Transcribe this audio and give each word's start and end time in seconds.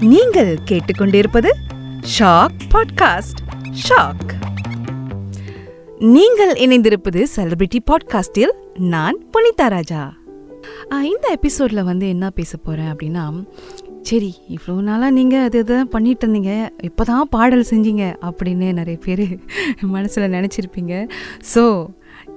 நீங்கள் 0.00 0.58
கேட்டுக்கொண்டிருப்பது 0.64 1.50
shock 2.18 2.58
podcast 2.70 3.36
shock 3.88 4.32
நீங்கள் 5.98 6.52
இணைந்திருப்பது 6.52 7.26
செலிபிரிட்டி 7.36 7.78
பாட்காஸ்டில் 7.86 8.50
நான் 8.78 9.22
புனிதா 9.32 9.68
ராஜா. 9.68 10.12
இந்த 11.02 11.28
எபிசோடில் 11.30 11.84
வந்து 11.84 12.08
என்ன 12.08 12.30
பேச 12.30 12.56
போகிறேன் 12.56 12.96
அப்படின்னா 12.96 13.46
சரி 14.02 14.34
இவ்வளோ 14.48 14.80
நாளாக 14.80 15.10
நீங்கள் 15.10 15.42
அது 15.42 15.58
இதை 15.58 15.84
பண்ணிட்டு 15.84 16.26
இருந்தீங்க 16.26 16.68
இப்போ 16.82 17.04
தான் 17.04 17.28
பாடல் 17.30 17.66
செஞ்சீங்க 17.70 18.14
அப்படின்னு 18.20 18.72
நிறைய 18.72 18.98
பேர் 19.04 19.38
மனசில் 19.80 20.30
நினச்சிருப்பீங்க. 20.30 21.08
ஸோ 21.54 21.88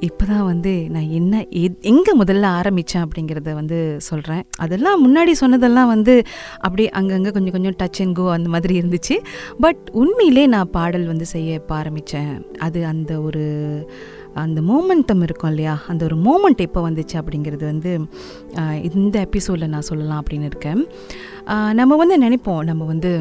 இப்போ 0.08 0.26
தான் 0.30 0.46
வந்து 0.50 0.72
நான் 0.94 1.10
என்ன 1.18 1.42
எங்கே 1.92 2.14
முதல்ல 2.22 2.46
ஆரம்பித்தேன் 2.60 3.04
அப்படிங்கிறத 3.06 3.50
வந்து 3.60 3.78
சொல்கிறேன் 4.08 4.42
அதெல்லாம் 4.64 5.02
முன்னாடி 5.06 5.34
சொன்னதெல்லாம் 5.42 5.92
வந்து 5.94 6.14
அப்படியே 6.66 6.90
அங்கங்கே 7.00 7.32
கொஞ்சம் 7.36 7.56
கொஞ்சம் 7.56 7.76
டச் 7.82 8.00
அண்ட் 8.04 8.18
கோ 8.20 8.26
அந்த 8.38 8.50
மாதிரி 8.54 8.74
இருந்துச்சு. 8.82 9.16
பட் 9.66 9.84
உண்மையிலே 10.02 10.46
நான் 10.56 10.72
பாடல் 10.78 11.06
வந்து 11.12 11.28
செய்ய 11.34 11.60
இப்போ 11.62 11.76
ஆரம்பித்தேன் 11.82 12.34
அது 12.68 12.82
அந்த 12.94 13.12
ஒரு 13.28 13.44
அந்த 14.44 14.60
மூமெண்ட்டம் 14.72 15.24
இருக்கும் 15.28 15.52
இல்லையா? 15.54 15.76
அந்த 15.92 16.02
ஒரு 16.10 16.18
மூமெண்ட் 16.28 16.62
எப்போ 16.68 16.82
வந்துச்சு 16.88 17.16
அப்படிங்கிறது 17.22 17.66
வந்து 17.72 17.92
இந்த 19.00 19.16
எபிசோடில் 19.28 19.74
நான் 19.74 19.88
சொல்லலாம் 19.90 20.22
அப்படின்னு 20.24 20.50
இருக்கேன். 20.52 20.82
நம்ம 21.80 21.96
வந்து 22.04 22.18
நினைப்போம். 22.26 22.64
நம்ம 22.70 22.84
வந்து 22.94 23.12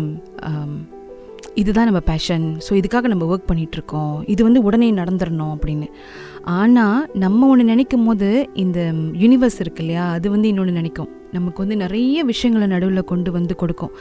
இதுதான் 1.54 1.84
நம்ம 1.84 2.00
பேஷன் 2.00 2.56
ஸோ 2.68 2.72
இதுக்காக 2.72 3.00
நம்ம 3.00 3.36
ஒர்க் 3.36 3.50
பண்ணிகிட்ருக்கோம் 3.50 4.24
இது 4.26 4.44
வந்து 4.44 4.62
உடனே 4.62 4.92
நடந்துடணும் 4.92 5.54
அப்படின்னு. 5.56 5.86
ஆனால் 6.42 7.10
நம்ம 7.14 7.48
ஒன்று 7.48 7.64
நினைக்கும் 7.64 8.04
போது 8.04 8.48
இந்த 8.54 8.92
யூனிவர்ஸ் 8.92 9.60
இருக்கு 9.60 9.82
இல்லையா? 9.82 10.10
அது 10.10 10.30
வந்து 10.30 10.48
இன்னொன்று 10.48 10.72
நினைக்கும். 10.72 11.19
நமக்கு 11.36 11.58
வந்து 11.64 11.76
நிறைய 11.84 12.24
விஷயங்களை 12.30 12.68
நடுவில் 12.74 13.08
கொண்டு 13.12 13.30
வந்து 13.38 13.56
கொடுக்கும். 13.62 13.92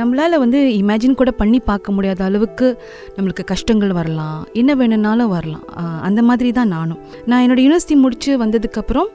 நம்மளால் 0.00 0.40
வந்து 0.44 0.60
இமேஜின் 0.82 1.18
கூட 1.20 1.32
பண்ணி 1.42 1.60
பார்க்க 1.70 1.96
முடியாத 1.96 2.22
அளவுக்கு 2.28 2.68
நம்மளுக்கு 3.16 3.44
கஷ்டங்கள் 3.52 3.92
வரலாம். 4.00 4.40
என்ன 4.62 4.70
வேணும்னாலும் 4.80 5.34
வரலாம். 5.36 5.66
அந்த 6.08 6.22
மாதிரி 6.30 6.52
தான் 6.60 6.72
நானும். 6.76 7.02
நான் 7.30 7.42
என்னோடய 7.44 7.66
யூனிவர்சிட்டி 7.66 7.98
முடித்து 8.06 8.32
வந்ததுக்கப்புறம் 8.44 9.10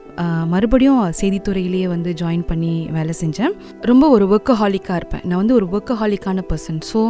மறுபடியும் 0.52 1.02
செய்தித்துறையிலேயே 1.18 1.86
வந்து 1.92 2.10
ஜாயின் 2.20 2.46
பண்ணி 2.48 2.72
வேலை 2.96 3.12
செஞ்சேன். 3.20 3.52
ரொம்ப 3.90 4.04
ஒரு 4.14 4.24
ஒர்க்கஹாலிக்காக 4.34 4.98
இருப்பேன். 5.00 5.22
நான் 5.28 5.40
வந்து 5.42 5.54
ஒரு 5.58 5.66
ஒர்க்கஹாலிக்கான 5.74 6.42
பர்சன் 6.50 6.80
ஸோ 6.88 7.00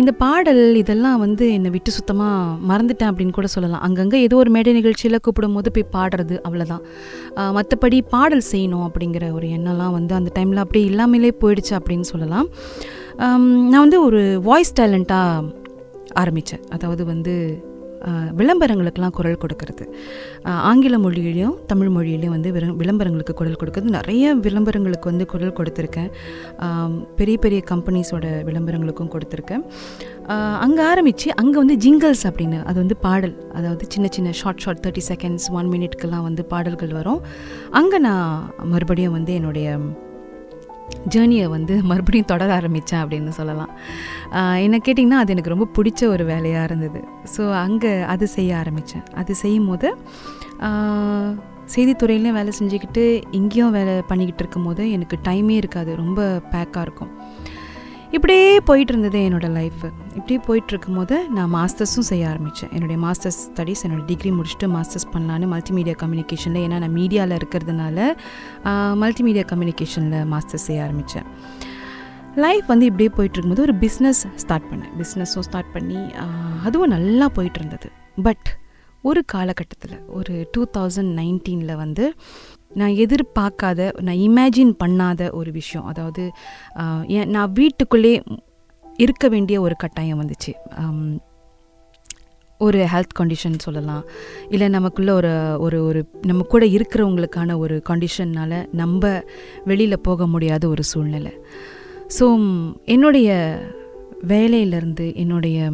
இந்த 0.00 0.10
பாடல் 0.22 0.62
இதெல்லாம் 0.82 1.18
வந்து 1.24 1.44
என்னை 1.56 1.70
விட்டு 1.76 1.90
சுத்தமாக 1.98 2.56
மறந்துட்டேன் 2.70 3.10
அப்படின்னு 3.10 3.36
கூட 3.38 3.48
சொல்லலாம். 3.54 3.82
அங்கங்கே 3.86 4.18
ஏதோ 4.26 4.36
ஒரு 4.42 4.50
மேடை 4.56 4.72
நிகழ்ச்சியில் 4.78 5.22
கூப்பிடும் 5.26 5.56
போது 5.58 5.72
போய் 5.76 5.88
பாடுறது 5.96 6.36
அவ்வளோதான் 6.46 6.82
மற்றபடி 7.58 8.00
பாடல் 8.14 8.44
செய்யணும் 8.52 8.84
அப்படிங்கிற 8.88 9.17
ஒரு 9.32 9.46
எண்ணம்லாம் 9.46 9.90
வந்து 9.90 10.14
அந்த 10.14 10.30
டைமில் 10.38 10.62
அப்படியே 10.64 10.84
இல்லாமலே 10.84 11.32
போயிடுச்சு 11.40 11.70
அப்படின்னு 11.70 12.08
சொல்லலாம். 12.12 12.48
நான் 13.16 13.84
வந்து 13.84 14.04
ஒரு 14.04 14.40
வாய்ஸ் 14.42 14.74
டேலண்ட்டாக 14.80 15.56
ஆரம்பித்தேன் 16.12 16.60
அதாவது 16.70 17.04
வந்து 17.04 17.64
விளம்பரங்களுக்கெல்லாம் 18.40 19.14
குரல் 19.18 19.40
கொடுக்கறது. 19.44 19.84
ஆங்கில 20.70 20.96
மொழியிலையும் 21.04 21.54
தமிழ் 21.72 21.92
மொழியிலையும் 21.96 22.34
வந்து 22.36 22.50
விளம்பரங்களுக்கு 22.82 23.34
குரல் 23.40 23.58
கொடுக்கறது. 23.60 23.94
நிறைய 23.98 24.34
விளம்பரங்களுக்கு 24.46 25.10
வந்து 25.12 25.26
குரல் 25.32 25.56
கொடுத்துருக்கேன். 25.58 26.10
பெரிய 27.20 27.36
பெரிய 27.44 27.60
கம்பெனிஸோட 27.72 28.26
விளம்பரங்களுக்கும் 28.48 29.12
கொடுத்துருக்கேன். 29.14 29.64
அங்கே 30.64 30.82
ஆரம்பித்து 30.92 31.28
அங்கே 31.42 31.56
வந்து 31.62 31.76
ஜிங்கல்ஸ் 31.84 32.24
அப்படின்னு 32.30 32.58
அது 32.70 32.78
வந்து 32.84 32.96
பாடல். 33.06 33.36
அதாவது 33.58 33.84
சின்ன 33.94 34.06
சின்ன 34.16 34.32
short 34.40 34.62
short 34.64 34.82
thirty 34.86 35.04
seconds 35.10 35.48
one 35.60 35.70
மினிட்க்கெல்லாம் 35.74 36.26
வந்து 36.28 36.44
பாடல்கள் 36.52 36.92
வரும். 36.98 37.22
அங்கே 37.80 38.00
நான் 38.08 38.28
மறுபடியும் 38.74 39.16
வந்து 39.18 39.32
என்னுடைய 39.38 39.78
ஜேர்னியை 41.14 41.46
வந்து 41.56 41.74
மறுபடியும் 41.90 42.30
தொடர 42.32 42.50
ஆரம்பித்தேன் 42.58 43.02
அப்படின்னு 43.02 43.32
சொல்லலாம். 43.40 43.72
என்ன 44.66 44.76
கேட்டிங்கன்னா 44.86 45.20
அது 45.22 45.34
எனக்கு 45.34 45.54
ரொம்ப 45.54 45.68
பிடிச்ச 45.76 46.00
ஒரு 46.14 46.24
வேலையாக 46.32 46.68
இருந்தது. 46.68 47.02
ஸோ 47.34 47.44
அங்கே 47.66 47.92
அது 48.14 48.26
செய்ய 48.36 48.56
ஆரம்பித்தேன் 48.62 49.06
அது 49.22 49.34
செய்யும் 49.42 49.68
போது 49.72 49.90
செய்தித்துறையிலையும் 51.74 52.38
வேலை 52.38 52.52
செஞ்சுக்கிட்டு 52.58 53.02
இங்கேயும் 53.38 53.74
வேலை 53.78 53.94
பண்ணிக்கிட்டு 54.10 54.42
இருக்கும்போது 54.44 54.82
எனக்கு 54.96 55.16
டைமே 55.26 55.54
இருக்காது. 55.62 55.90
ரொம்ப 56.02 56.20
பேக்காக 56.52 56.84
இருக்கும். 56.86 57.12
இப்படியே 58.12 58.60
போயிட்டு 58.60 58.92
இருந்தது 58.92 59.18
என்னோடய 59.18 59.52
லைஃப் 59.52 59.82
இப்படியே 60.14 60.40
போயிட்டு 60.46 60.68
இருக்கும்போது 60.68 61.28
நான் 61.28 61.54
மாஸ்டர்ஸும் 61.54 62.06
செய்ய 62.08 62.28
ஆரம்பித்தேன் 62.28 62.70
என்னுடைய 62.72 63.06
மாஸ்டர்ஸ் 63.06 63.40
ஸ்டடீஸ் 63.48 63.82
என்னோட 63.84 64.04
டிகிரி 64.04 64.30
முடிச்சுட்டு 64.30 64.66
மாஸ்டர்ஸ் 64.66 65.08
பண்ணலான்னு 65.12 65.48
மல்டிமீடியா 65.52 65.96
கம்யூனிகேஷனில் 66.02 66.62
ஏன்னா 66.62 66.78
நான் 66.78 66.94
மீடியாவில் 66.94 67.36
இருக்கிறதுனால 67.38 67.98
மல்டிமீடியா 69.02 69.44
கம்யூனிகேஷனில் 69.50 70.24
மாஸ்டர்ஸ் 70.24 70.66
செய்ய 70.66 70.82
ஆரம்பித்தேன் 70.82 71.26
லைஃப் 72.36 72.66
வந்து 72.66 72.86
இப்படியே 72.86 73.08
போயிட்டு 73.08 73.38
இருக்கும்போது 73.38 73.62
ஒரு 73.62 73.74
பிஸ்னஸ் 73.74 74.22
ஸ்டார்ட் 74.36 74.66
பண்ணேன். 74.70 74.92
பிஸ்னஸும் 74.98 75.40
ஸ்டார்ட் 75.40 75.72
பண்ணி 75.72 76.00
அதுவும் 76.64 76.88
நல்லா 76.88 77.28
போயிட்டு 77.28 77.60
இருந்தது 77.60 77.90
பட் 78.22 78.48
ஒரு 79.02 79.24
காலகட்டத்தில் 79.24 80.04
ஒரு 80.08 80.46
டூ 80.52 80.66
தௌசண்ட் 80.78 81.12
நைன்டீனில் 81.18 81.76
வந்து 81.76 82.14
நான் 82.70 82.94
எதிர்பார்க்காத 83.04 83.90
நான் 84.06 84.20
இமேஜின் 84.26 84.72
பண்ணாத 84.82 85.30
ஒரு 85.40 85.50
விஷயம். 85.52 85.86
அதாவது 85.86 86.24
ஏன் 87.16 87.30
நான் 87.36 87.54
வீட்டுக்குள்ளே 87.60 88.12
இருக்க 89.04 89.24
வேண்டிய 89.28 89.56
ஒரு 89.60 89.74
கட்டாயம் 89.82 90.20
வந்துச்சு. 90.22 90.52
ஒரு 92.60 92.78
ஹெல்த் 92.92 93.16
கண்டிஷன் 93.18 93.56
சொல்லலாம். 93.64 94.04
இல்லை 94.48 94.68
நமக்குள்ள 94.68 95.10
ஒரு 95.14 95.32
ஒரு 95.66 95.78
ஒரு 95.88 96.00
நம்ம 96.28 96.46
கூட 96.52 96.64
இருக்கிறவங்களுக்கான 96.66 97.56
ஒரு 97.64 97.76
கண்டிஷன்னால் 97.90 98.56
நம்ம 98.80 99.10
வெளியில் 99.64 100.04
போக 100.08 100.26
முடியாத 100.26 100.64
ஒரு 100.68 100.84
சூழ்நிலை. 100.92 101.32
ஸோ 102.18 102.26
என்னுடைய 102.94 103.28
வேலையிலேருந்து 104.32 105.06
என்னுடைய 105.22 105.70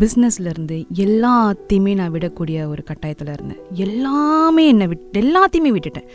பிஸ்னஸ்லேருந்து 0.00 0.76
எல்லாத்தையுமே 1.04 1.92
நான் 2.00 2.12
விடக்கூடிய 2.14 2.58
ஒரு 2.72 2.82
கட்டாயத்தில் 2.90 3.32
இருந்தேன். 3.34 3.60
எல்லாமே 3.84 4.64
என்னை 4.72 4.86
விட் 4.92 5.18
எல்லாத்தையுமே 5.22 5.70
விட்டுட்டேன். 5.76 6.06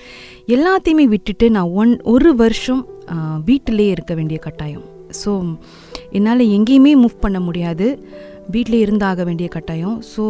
எல்லாத்தையுமே 0.55 1.05
விட்டுட்டு 1.13 1.47
நான் 1.57 1.73
ஒன் 1.81 1.93
ஒரு 2.13 2.31
வருஷம் 2.43 2.81
வீட்டிலே 3.49 3.87
இருக்க 3.95 4.13
வேண்டிய 4.19 4.39
கட்டாயம். 4.47 4.85
ஸோ 5.21 5.33
என்னால் 6.17 6.43
எங்கேயுமே 6.57 6.93
மூவ் 7.03 7.23
பண்ண 7.25 7.39
முடியாது. 7.47 7.87
வீட்டிலே 8.55 8.79
இருந்தாக 8.85 9.23
வேண்டிய 9.29 9.47
கட்டாயம். 9.57 9.97
ஸோ 10.13 10.23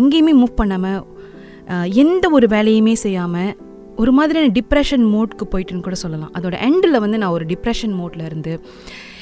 எங்கேயுமே 0.00 0.34
மூவ் 0.40 0.58
பண்ணாமல் 0.62 1.02
எந்த 2.04 2.24
ஒரு 2.38 2.46
வேலையுமே 2.54 2.94
செய்யாமல் 3.04 3.52
ஒரு 4.02 4.12
மாதிரியான 4.18 4.52
டிப்ரெஷன் 4.56 5.04
மோட்க்கு 5.14 5.44
போயிட்டுன்னு 5.52 5.84
கூட 5.86 5.96
சொல்லலாம். 6.04 6.32
அதோட 6.38 6.54
எண்டில் 6.68 7.02
வந்து 7.04 7.20
நான் 7.22 7.34
ஒரு 7.36 7.44
டிப்ரெஷன் 7.52 7.94
மோட்டில் 8.00 8.24
இருந்து 8.30 8.54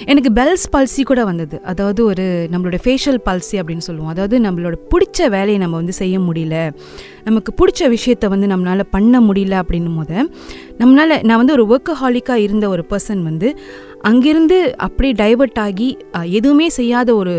எனக்கு 0.04 0.32
பெல்ஸ் 0.32 0.74
பல்சி 0.76 1.02
கூட 1.02 1.24
வந்தது. 1.24 1.60
அதாவது 1.62 2.04
ஒரு 2.04 2.48
நம்மளோட 2.52 2.78
ஃபேஷியல் 2.84 3.20
பல்சி 3.24 3.52
அப்படின்னு 3.52 3.78
சொல்லுவோம். 3.78 4.10
அதாவது 4.10 4.38
நம்மளோட 4.38 4.74
பிடிச்ச 4.90 5.28
வேலையை 5.28 5.58
நம்ம 5.58 5.76
வந்து 5.76 5.92
செய்ய 5.92 6.18
முடியல. 6.18 6.72
நமக்கு 7.24 7.50
பிடிச்ச 7.60 7.88
விஷயத்த 7.88 8.28
வந்து 8.28 8.46
நம்மளால் 8.46 8.84
பண்ண 8.90 9.20
முடியல 9.20 9.54
அப்படின்னும் 9.62 9.96
போது 9.96 10.16
நம்மளால் 10.78 11.22
நான் 11.22 11.36
வந்து 11.36 11.52
ஒரு 11.52 11.64
ஒர்க்கஹாலிக்காக 11.66 12.36
இருந்த 12.36 12.68
ஒரு 12.68 12.84
பர்சன் 12.90 13.22
வந்து 13.22 13.48
அங்கிருந்து 14.02 14.74
அப்படியே 14.76 15.12
டைவர்ட் 15.12 15.58
ஆகி 15.58 15.98
எதுவுமே 16.30 16.68
செய்யாத 16.68 17.14
ஒரு 17.14 17.34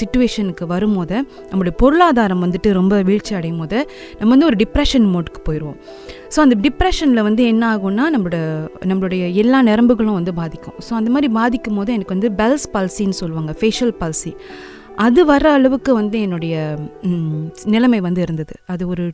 சுச்சுவேஷனுக்கு 0.00 0.64
வரும்போது 0.66 1.16
நம்மளுடைய 1.50 1.74
பொருளாதாரம் 1.76 2.42
வந்துட்டு 2.44 2.72
ரொம்ப 2.72 3.02
வீழ்ச்சி 3.02 3.34
அடையும் 3.34 3.58
போது 3.58 3.78
நம்ம 4.18 4.30
வந்து 4.30 4.46
ஒரு 4.46 4.56
டிப்ரெஷன் 4.56 5.08
மோட்க்கு 5.14 5.40
போயிடுவோம் 5.48 5.78
ஸோ 6.36 6.40
அந்த 6.40 6.56
டிப்ரெஷனில் 6.62 7.22
வந்து 7.22 7.44
என்ன 7.44 7.76
ஆகும்னா 7.76 8.04
நம்மளோட 8.14 8.38
நம்மளுடைய 8.86 9.34
எல்லா 9.34 9.62
நரம்புகளும் 9.62 10.18
வந்து 10.20 10.34
பாதிக்கும். 10.34 10.74
ஸோ 10.90 10.92
அந்த 10.92 11.10
மாதிரி 11.10 11.32
பாதிக்கும் 11.32 11.74
போது 11.74 11.92
எனக்கு 11.92 12.14
வந்து 12.18 12.30
பெல்ஸ் 12.30 12.68
பல்சின்னு 12.72 13.18
சொல்லுவாங்க 13.22 13.54
ஃபேஷியல் 13.60 13.94
பல்சி 14.00 14.32
அது 15.06 15.20
வர 15.32 15.44
அளவுக்கு 15.56 15.90
வந்து 16.00 16.16
என்னுடைய 16.26 16.54
நிலைமை 17.74 18.00
வந்து 18.06 18.20
இருந்தது. 18.26 18.54
அது 18.74 18.82
ஒரு 18.92 19.04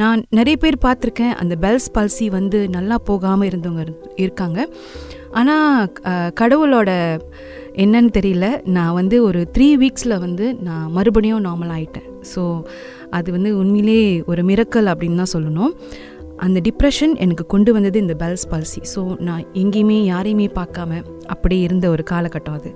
நான் 0.00 0.20
நிறைய 0.38 0.56
பேர் 0.62 0.76
பார்த்துருக்கேன். 0.84 1.34
அந்த 1.42 1.54
பெல்ஸ் 1.64 1.88
பல்சி 1.96 2.26
வந்து 2.38 2.58
நல்லா 2.76 2.96
போகாமல் 3.10 3.48
இருந்தவங்க 3.50 3.84
இருக்காங்க. 4.24 4.58
ஆனால் 5.40 5.92
கடவுளோட 6.40 6.90
என்னன்னு 7.84 8.10
தெரியல. 8.18 8.46
நான் 8.76 8.96
வந்து 9.00 9.16
ஒரு 9.28 9.40
த்ரீ 9.56 9.68
வீக்ஸில் 9.82 10.22
வந்து 10.26 10.46
நான் 10.68 10.88
மறுபடியும் 10.96 11.44
நார்மல் 11.48 11.74
ஆகிட்டேன் 11.76 12.08
ஸோ 12.32 12.42
அது 13.18 13.28
வந்து 13.36 13.50
உண்மையிலே 13.60 14.00
ஒரு 14.32 14.42
மிரக்கல் 14.50 14.90
அப்படின்னு 14.92 15.20
தான் 15.22 15.34
சொல்லணும். 15.36 15.72
அந்த 16.46 16.60
டிப்ரெஷன் 16.68 17.12
எனக்கு 17.24 17.46
கொண்டு 17.46 17.72
வந்தது 17.72 17.98
இந்த 17.98 18.14
பெல்ஸ் 18.22 18.46
பல்சி 18.52 18.80
ஸோ 18.94 19.02
நான் 19.28 19.42
எங்கேயுமே 19.62 19.98
யாரையுமே 20.12 20.48
பார்க்காம 20.60 21.02
அப்படியே 21.26 21.62
இருந்த 21.62 21.86
ஒரு 21.88 22.02
காலகட்டம் 22.10 22.56
அது. 22.58 22.70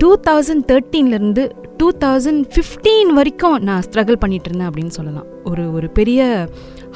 டூ 0.00 0.10
தௌசண்ட் 0.28 0.64
தேர்ட்டீன்லேருந்து 0.70 1.42
டூ 1.80 1.88
தௌசண்ட் 2.04 2.44
ஃபிஃப்டீன் 2.54 3.10
வரைக்கும் 3.18 3.56
நான் 3.68 3.82
ஸ்ட்ரகிள் 3.86 4.22
பண்ணிட்டு 4.22 4.48
இருந்தேன் 4.48 4.68
அப்படின்னு 4.70 4.94
சொல்லலாம். 4.98 5.26
ஒரு 5.44 5.72
ஒரு 5.72 5.88
பெரிய 5.90 6.20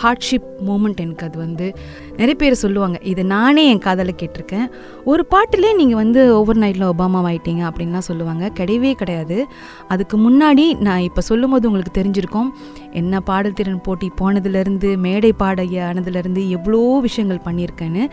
ஹார்ட்ஷிப் 0.03 0.47
மூமெண்ட் 0.69 1.01
எனக்கு 1.05 1.25
அது 1.27 1.39
வந்து. 1.39 1.67
நிறைய 2.17 2.35
பேர் 2.35 2.55
சொல்லுவாங்க 2.63 2.97
இதை 3.11 3.25
நானே 3.25 3.63
என் 3.73 3.83
காதலை 3.87 4.15
கேட்டிருக்கேன். 4.23 4.67
ஒரு 5.05 5.23
பாட்டிலே 5.27 5.71
நீங்கள் 5.81 6.01
வந்து 6.03 6.21
ஓவர் 6.39 6.61
நைட்டில் 6.63 6.87
ஒபாமா 6.93 7.21
ஆயிட்டீங்க 7.31 7.63
அப்படின்லாம் 7.69 8.07
சொல்லுவாங்க. 8.11 8.51
கிடையவே 8.61 8.93
கிடையாது. 9.03 9.39
அதுக்கு 9.89 10.19
முன்னாடி 10.27 10.67
நான் 10.89 11.07
இப்போ 11.09 11.21
சொல்லும்போது 11.21 11.69
உங்களுக்கு 11.71 11.95
தெரிஞ்சிருக்கோம். 12.01 12.51
என்ன 12.93 13.21
பாடல் 13.31 13.59
திறன் 13.61 13.85
போட்டி 13.89 14.11
போனதுலேருந்து 14.21 14.91
மேடை 15.07 15.33
பாடகி 15.33 15.79
ஆனதுலேருந்து 16.13 16.43
எவ்வளோ 16.57 16.81
விஷயங்கள் 17.09 17.47
பண்ணியிருக்கேன்னு. 17.47 18.05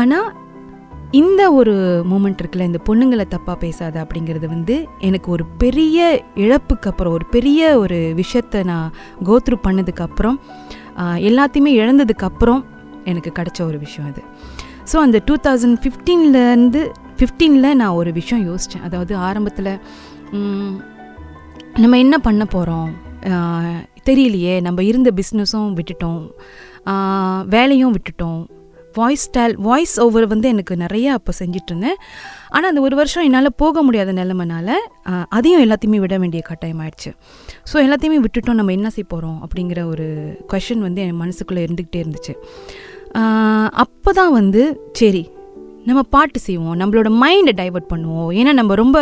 ஆனால் 0.00 0.28
இந்த 1.20 1.42
ஒரு 1.58 1.72
மூமெண்ட் 2.10 2.40
இருக்குல்ல 2.40 2.66
இந்த 2.70 2.80
பொண்ணுங்களை 2.88 3.24
தப்பாக 3.30 3.56
பேசாத 3.62 3.96
அப்படிங்கிறது 4.02 4.46
வந்து 4.52 4.74
எனக்கு 5.08 5.28
ஒரு 5.36 5.44
பெரிய 5.62 5.98
இழப்புக்கு 6.44 6.88
அப்புறம் 6.90 7.14
ஒரு 7.18 7.26
பெரிய 7.34 7.70
ஒரு 7.82 7.98
விஷயத்தை 8.20 8.60
நான் 8.70 8.92
கோத்ரூ 9.28 9.56
பண்ணதுக்கப்புறம் 9.66 10.36
எல்லாத்தையுமே 11.30 11.72
இழந்ததுக்கப்புறம் 11.80 12.62
எனக்கு 13.10 13.30
கிடச்ச 13.38 13.58
ஒரு 13.70 13.78
விஷயம் 13.86 14.08
அது. 14.10 14.22
ஸோ 14.90 14.96
அந்த 15.06 15.18
டூ 15.28 15.34
தௌசண்ட் 15.46 15.78
ஃபிஃப்டீன்லேருந்து 15.82 16.80
ஃபிஃப்டீனில் 17.18 17.78
நான் 17.80 17.98
ஒரு 18.00 18.10
விஷயம் 18.20 18.44
யோசித்தேன் 18.48 18.86
அதாவது 18.88 19.12
ஆரம்பத்தில் 19.28 19.72
நம்ம 21.82 21.98
என்ன 22.04 22.16
பண்ண 22.26 22.44
போகிறோம் 22.54 22.90
தெரியலையே 24.08 24.54
நம்ம 24.66 24.82
இருந்த 24.90 25.08
பிஸ்னஸும் 25.18 25.70
விட்டுட்டோம். 25.78 26.22
வேலையும் 27.54 27.94
விட்டுட்டோம். 27.96 28.40
வாய்ஸ் 28.98 29.24
ஸ்டைல் 29.26 29.52
வாய்ஸ் 29.66 29.92
ஓவர் 30.04 30.24
வந்து 30.32 30.46
எனக்கு 30.52 30.74
நிறையா 30.82 31.10
அப்போ 31.18 31.32
செஞ்சுட்டு 31.40 31.70
இருந்தேன் 31.72 31.98
ஆனால் 32.54 32.68
அந்த 32.70 32.80
ஒரு 32.86 32.94
வருஷம் 33.00 33.26
என்னால் 33.26 33.50
போக 33.62 33.82
முடியாத 33.86 34.12
நிலைமைனால 34.20 34.68
அதையும் 35.36 35.62
எல்லாத்தையுமே 35.64 35.98
விட 36.04 36.16
வேண்டிய 36.22 36.40
கட்டாயம் 36.48 36.80
ஆயிடுச்சு. 36.84 37.10
ஸோ 37.70 37.76
எல்லாத்தையுமே 37.86 38.18
விட்டுட்டோம். 38.24 38.58
நம்ம 38.60 38.74
என்ன 38.78 38.90
செய்ய 38.94 39.06
போகிறோம் 39.12 39.38
அப்படிங்கிற 39.46 39.82
ஒரு 39.92 40.06
கொஷின் 40.52 40.86
வந்து 40.86 41.02
என் 41.04 41.20
மனசுக்குள்ளே 41.22 41.64
இருந்துக்கிட்டே 41.66 42.02
இருந்துச்சு. 42.04 42.34
அப்போ 43.84 44.10
தான் 44.20 44.34
வந்து 44.40 44.64
சரி 45.00 45.22
நம்ம 45.88 46.00
பாட்டு 46.14 46.38
செய்வோம். 46.46 46.74
நம்மளோட 46.80 47.08
மைண்டை 47.22 47.52
டைவர்ட் 47.60 47.90
பண்ணுவோம். 47.92 48.30
ஏன்னா 48.40 48.52
நம்ம 48.58 48.74
ரொம்ப 48.82 48.98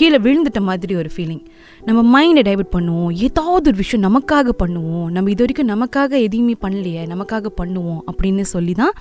கீழே 0.00 0.18
விழுந்துட்ட 0.26 0.60
மாதிரி 0.68 0.94
ஒரு 1.02 1.10
ஃபீலிங் 1.14 1.44
நம்ம 1.88 2.00
மைண்டை 2.14 2.42
டைவர்ட் 2.48 2.74
பண்ணுவோம். 2.76 3.10
ஏதாவது 3.26 3.66
ஒரு 3.70 3.78
விஷயம் 3.80 4.04
நமக்காக 4.08 4.52
பண்ணுவோம். 4.62 5.08
நம்ம 5.16 5.30
இது 5.34 5.42
வரைக்கும் 5.44 5.70
நமக்காக 5.72 6.12
எதையுமே 6.26 6.54
பண்ணலையே 6.64 7.02
நமக்காக 7.14 7.50
பண்ணுவோம் 7.60 8.00
அப்படின்னு 8.10 8.44
சொல்லி 8.54 8.74
தான் 8.82 8.94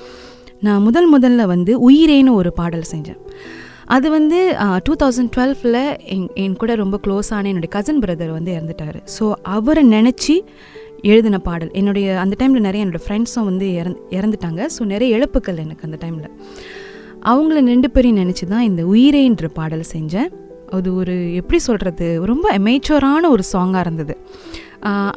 நான் 0.65 0.83
முதல் 0.87 1.09
முதல்ல 1.13 1.45
வந்து 1.53 1.71
உயிரேன்னு 1.87 2.33
ஒரு 2.41 2.51
பாடல் 2.59 2.85
செஞ்சேன். 2.91 3.19
அது 3.95 4.07
வந்து 4.17 4.37
டூ 4.85 4.93
தௌசண்ட் 5.01 5.31
டுவெல்ஃபில் 5.35 5.81
என் 6.13 6.29
என் 6.43 6.55
கூட 6.61 6.71
ரொம்ப 6.83 6.99
க்ளோஸான 7.07 7.49
என்னுடைய 7.51 7.71
கசன் 7.77 8.01
பிரதர் 8.05 8.31
வந்து 8.37 8.51
இறந்துட்டார். 8.57 8.99
ஸோ 9.15 9.25
அவரை 9.57 9.83
நினச்சி 9.95 10.35
எழுதின 11.11 11.37
பாடல். 11.49 11.73
என்னுடைய 11.79 12.07
அந்த 12.21 12.33
டைமில் 12.39 12.67
நிறைய 12.67 12.83
என்னோடய 12.85 13.05
ஃப்ரெண்ட்ஸும் 13.07 13.49
வந்து 13.51 13.65
இறந் 13.81 13.99
இறந்துட்டாங்க. 14.17 14.61
ஸோ 14.75 14.81
நிறைய 14.93 15.17
இழப்புக்கள் 15.17 15.61
எனக்கு 15.65 15.87
அந்த 15.89 15.99
டைமில் 16.05 16.31
அவங்கள 17.31 17.59
ரெண்டு 17.73 17.89
பேரையும் 17.93 18.21
நினச்சி 18.23 18.45
தான் 18.55 18.65
இந்த 18.69 18.81
உயிரேன்ற 18.93 19.47
பாடல் 19.59 19.85
செஞ்சேன். 19.95 20.29
அது 20.77 20.89
ஒரு 21.01 21.15
எப்படி 21.39 21.59
சொல்கிறது 21.67 22.07
ரொம்ப 22.31 22.45
அமேச்சரான 22.57 23.29
ஒரு 23.35 23.43
சாங்காக 23.53 23.85
இருந்தது. 23.85 24.15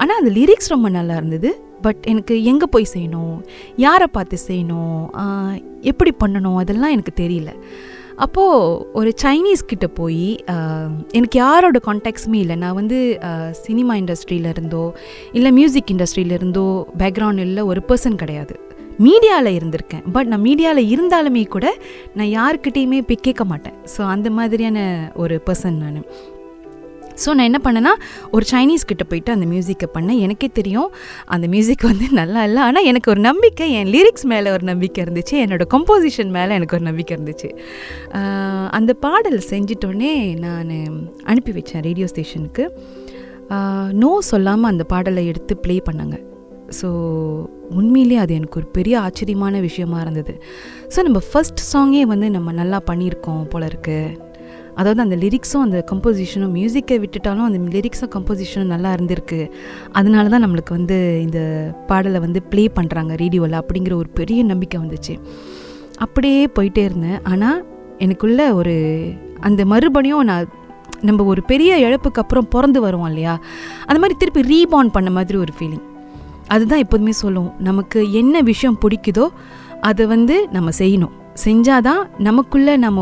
ஆனால் 0.01 0.19
அந்த 0.21 0.31
லிரிக்ஸ் 0.39 0.73
ரொம்ப 0.75 0.89
நல்லா 0.97 1.17
இருந்தது. 1.21 1.51
பட் 1.85 2.03
எனக்கு 2.13 2.35
எங்கே 2.51 2.67
போய் 2.75 2.93
செய்யணும்? 2.95 3.37
யாரை 3.85 4.07
பார்த்து 4.17 4.37
செய்யணும்? 4.49 5.03
எப்படி 5.91 6.13
பண்ணணும்? 6.23 6.59
அதெல்லாம் 6.63 6.95
எனக்கு 6.97 7.15
தெரியல. 7.23 7.53
அப்போது 8.25 8.87
ஒரு 8.99 9.11
சைனீஸ் 9.23 9.69
கிட்டே 9.71 9.89
போய் 9.99 10.31
எனக்கு 11.19 11.37
யாரோட 11.39 11.79
கான்டாக்ட்ஸுமே 11.89 12.39
இல்லை. 12.45 12.57
நான் 12.63 12.79
வந்து 12.81 12.99
சினிமா 13.67 13.95
இண்டஸ்ட்ரியில 14.01 14.49
இருந்தோ 14.55 14.85
இல்லை 15.39 15.53
மியூசிக் 15.59 15.93
இண்டஸ்ட்ரியில 15.95 16.39
இருந்தோ 16.41 16.67
பேக்ரவுண்ட் 17.03 17.45
இல்லை 17.49 17.65
ஒரு 17.73 17.83
பர்சன் 17.91 18.21
கிடையாது. 18.25 18.57
மீடியாவில் 19.07 19.57
இருந்திருக்கேன். 19.59 20.05
பட் 20.15 20.31
நான் 20.33 20.45
மீடியாவில் 20.49 20.91
இருந்தாலுமே 20.95 21.45
கூட 21.55 21.67
நான் 22.19 22.33
யாருக்கிட்டேயுமே 22.39 23.01
போய் 23.11 23.25
கேட்க 23.29 23.45
மாட்டேன். 23.53 23.79
ஸோ 23.95 24.01
அந்த 24.15 24.31
மாதிரியான 24.39 24.89
ஒரு 25.23 25.37
பர்சன் 25.47 25.79
நான். 25.85 26.03
ஸோ 27.23 27.29
நான் 27.37 27.49
என்ன 27.49 27.61
பண்ணேன்னா 27.65 27.93
ஒரு 28.37 28.45
சைனீஸ் 28.51 28.89
கிட்ட 28.91 29.05
போயிட்டு 29.11 29.31
அந்த 29.35 29.47
மியூசிக்கை 29.53 29.87
பண்ணேன். 29.95 30.19
எனக்கே 30.25 30.49
தெரியும் 30.59 30.91
அந்த 31.35 31.47
மியூசிக் 31.55 31.85
வந்து 31.91 32.07
நல்லா 32.19 32.43
இல்லை. 32.49 32.61
ஆனால் 32.67 32.87
எனக்கு 32.91 33.09
ஒரு 33.13 33.21
நம்பிக்கை 33.29 33.67
என் 33.79 33.91
லிரிக்ஸ் 33.95 34.27
மேலே 34.33 34.49
ஒரு 34.57 34.65
நம்பிக்கை 34.71 35.01
இருந்துச்சு. 35.05 35.35
என்னோடய 35.45 35.69
கம்போசிஷன் 35.75 36.31
மேலே 36.39 36.55
எனக்கு 36.59 36.77
ஒரு 36.79 36.87
நம்பிக்கை 36.91 37.15
இருந்துச்சு. 37.19 37.51
அந்த 38.79 38.95
பாடல் 39.07 39.41
செஞ்சிட்டோடனே 39.53 40.13
நான் 40.45 40.73
அனுப்பி 41.33 41.55
வச்சேன் 41.59 41.85
ரேடியோ 41.89 42.09
ஸ்டேஷனுக்கு 42.15 42.67
நோ 44.03 44.13
சொல்லாமல் 44.33 44.73
அந்த 44.73 44.87
பாடலை 44.95 45.25
எடுத்து 45.33 45.57
ப்ளே 45.67 45.79
பண்ணாங்க. 45.91 46.19
ஸோ 46.79 46.89
உண்மையிலேயே 47.71 48.21
அது 48.21 48.35
எனக்கு 48.35 48.59
ஒரு 48.61 48.67
பெரிய 48.67 49.01
ஆச்சரியமான 49.01 49.61
விஷயமா 49.61 50.01
இருந்தது. 50.01 50.35
ஸோ 50.95 51.03
நம்ம 51.07 51.21
ஃபஸ்ட் 51.29 51.63
சாங்கே 51.73 52.03
வந்து 52.13 52.31
நம்ம 52.31 52.53
நல்லா 52.53 52.81
பண்ணியிருக்கோம் 52.91 53.45
போல 53.53 53.67
இருக்குது 53.67 54.27
அதாவது 54.81 55.01
அந்த 55.05 55.17
லிரிக்ஸும் 55.23 55.65
அந்த 55.65 55.79
கம்போசிஷனும் 55.91 56.53
மியூசிக்கை 56.57 56.97
விட்டுட்டாலும் 57.05 57.47
அந்த 57.49 57.59
லிரிக்ஸும் 57.77 58.13
கம்போசிஷனும் 58.17 58.73
நல்லா 58.75 58.91
இருந்திருக்கு. 58.97 59.41
அதனால 59.93 60.29
தான் 60.29 60.45
நம்மளுக்கு 60.45 60.73
வந்து 60.77 60.99
இந்த 61.23 61.41
பாடலை 61.89 62.21
வந்து 62.21 62.43
ப்ளே 62.43 62.65
பண்ணுறாங்க 62.79 63.15
ரேடியோவில் 63.23 63.61
அப்படிங்கிற 63.63 63.95
ஒரு 63.95 64.09
பெரிய 64.21 64.43
நம்பிக்கை 64.43 64.81
வந்துச்சு. 64.85 65.17
அப்படியே 66.07 66.47
போயிட்டே 66.59 66.85
இருந்தேன். 66.85 67.19
ஆனால் 67.33 67.59
எனக்குள்ள 67.99 68.55
ஒரு 68.55 68.77
அந்த 69.41 69.65
மறுபடியும் 69.65 70.25
நான் 70.31 70.49
நம்ம 71.09 71.25
ஒரு 71.25 71.43
பெரிய 71.43 71.73
இழப்புக்கு 71.87 72.23
அப்புறம் 72.23 72.49
பிறந்து 72.49 72.81
வருவோம் 72.81 73.09
இல்லையா? 73.09 73.35
அந்த 73.87 73.99
மாதிரி 74.03 74.19
திருப்பி 74.19 74.43
ரீபார்ன் 74.55 74.91
பண்ண 74.97 75.11
மாதிரி 75.11 75.39
ஒரு 75.39 75.53
ஃபீலிங் 75.59 75.85
அதுதான் 76.55 76.83
எப்போதுமே 76.85 77.15
சொல்லுவோம். 77.23 77.55
நமக்கு 77.69 77.99
என்ன 78.21 78.41
விஷயம் 78.51 78.79
பிடிக்குதோ 78.85 79.27
அதை 79.89 80.05
வந்து 80.15 80.37
நம்ம 80.57 80.71
செய்யணும். 80.79 81.15
செஞ்சாதான் 81.45 82.03
நமக்குள்ளே 82.27 82.73
நம்ம 82.85 83.01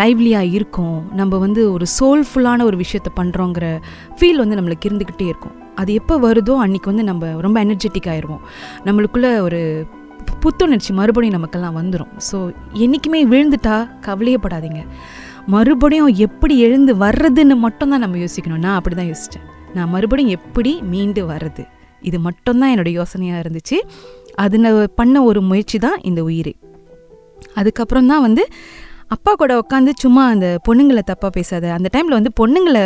லைவ்லியாக 0.00 0.52
இருக்கோம். 0.56 0.96
நம்ம 1.20 1.38
வந்து 1.44 1.62
ஒரு 1.74 1.86
சோல்ஃபுல்லான 1.98 2.64
ஒரு 2.70 2.76
விஷயத்த 2.84 3.10
பண்ணுறோங்கிற 3.18 3.66
ஃபீல் 4.16 4.40
வந்து 4.42 4.56
நம்மளுக்கு 4.60 4.88
இருந்துக்கிட்டே 4.90 5.26
இருக்கும். 5.32 5.54
அது 5.80 5.90
எப்போ 6.00 6.14
வருதோ 6.24 6.54
அன்றைக்கி 6.64 6.88
வந்து 6.92 7.04
நம்ம 7.10 7.30
ரொம்ப 7.46 7.58
எனர்ஜெட்டிக் 7.64 8.08
ஆயிடுவோம் 8.12 8.42
நம்மளுக்குள்ளே 8.86 9.30
ஒரு 9.46 9.60
புத்துணர்ச்சி 10.42 10.90
மறுபடியும் 10.98 11.36
நமக்கெல்லாம் 11.36 11.76
வந்துடும் 11.80 12.12
ஸோ 12.28 12.38
என்றைக்குமே 12.84 13.20
விழுந்துட்டா 13.32 13.76
கவலையப்படாதீங்க 14.06 14.82
மறுபடியும் 15.54 16.12
எப்படி 16.26 16.54
எழுந்து 16.66 16.92
வர்றதுன்னு 17.04 17.56
மட்டும்தான் 17.64 18.04
நம்ம 18.04 18.18
யோசிக்கணும். 18.24 18.62
நான் 18.66 18.78
அப்படி 18.78 18.96
தான் 19.00 19.10
யோசித்தேன் 19.12 19.46
நான் 19.76 19.92
மறுபடியும் 19.94 20.34
எப்படி 20.38 20.72
மீண்டு 20.92 21.22
வர்றது? 21.32 21.64
இது 22.10 22.18
மட்டும்தான் 22.26 22.72
என்னோடய 22.74 22.98
யோசனையாக 23.00 23.42
இருந்துச்சு. 23.44 23.78
அதில் 24.44 24.68
பண்ண 25.00 25.16
ஒரு 25.30 25.40
முயற்சி 25.50 25.78
தான் 25.86 25.98
இந்த 26.10 26.20
உயிர். 26.30 26.52
அதுக்கப்புறம் 27.60 28.10
தான் 28.12 28.24
வந்து 28.26 28.44
அப்பா 29.14 29.32
கூட 29.40 29.52
உட்காந்து 29.62 29.92
சும்மா 30.02 30.22
அந்த 30.34 30.46
பொண்ணுங்களை 30.66 31.02
தப்பாக 31.10 31.30
பேசாத 31.36 31.66
அந்த 31.74 31.88
டைமில் 31.94 32.16
வந்து 32.18 32.32
பொண்ணுங்களை 32.40 32.82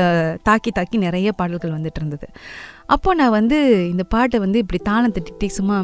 தாக்கி 0.49 0.71
தாக்கி 0.79 0.97
நிறைய 1.05 1.29
பாடல்கள் 1.39 1.77
வந்துட்டு 1.77 2.01
இருந்தது. 2.01 2.27
அப்போ 2.95 3.15
நான் 3.21 3.37
வந்து 3.37 3.59
இந்த 3.93 4.05
பாட்டை 4.15 4.39
வந்து 4.45 4.59
இப்படி 4.65 4.81
தாளம் 4.89 5.15
தட்டிக்கிட்டே 5.17 5.51
சும்மா 5.59 5.77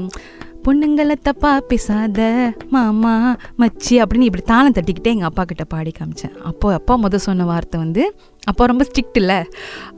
பொண்ணுங்களை 0.67 1.17
தப்பா 1.29 1.53
பேசாத 1.71 2.21
மாமா 2.75 3.15
மச்சி 3.63 3.95
அப்படின்னு 4.03 4.29
இப்படி 4.29 4.45
தாளம் 4.53 4.77
தட்டிக்கிட்டே 4.79 5.15
எங்கள் 5.15 5.31
அப்பா 5.31 5.43
கிட்ட 5.51 5.65
பாடி 5.75 5.93
காமிச்சேன். 5.99 6.35
அப்போ 6.51 6.69
அப்பா 6.79 6.97
முத 7.03 7.21
சொன்ன 7.29 7.47
வார்த்தை 7.53 7.79
வந்து 7.85 8.05
அப்பா 8.51 8.65
ரொம்ப 8.73 8.85
ஸ்ட்ரிக்ட் 8.91 9.21
இல்லை. 9.23 9.39